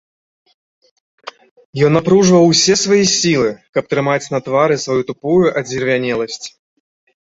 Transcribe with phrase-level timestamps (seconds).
[1.89, 6.45] Ён напружваў усе свае сілы, каб трымаць на твары сваю тупую адзервянеласць.